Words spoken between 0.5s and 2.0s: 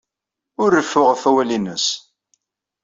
Ur reffu ɣef wawal-nnes.